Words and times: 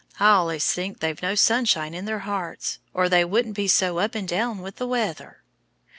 I 0.19 0.35
allays 0.37 0.65
thinks 0.73 0.99
they've 0.99 1.21
no 1.21 1.35
sunshine 1.35 1.93
in 1.93 2.05
their 2.05 2.21
hearts, 2.21 2.79
or 2.91 3.07
they 3.07 3.23
wouldn't 3.23 3.55
be 3.55 3.67
so 3.67 3.99
up 3.99 4.15
and 4.15 4.27
down 4.27 4.63
with 4.63 4.77
the 4.77 4.87
weather." 4.87 5.43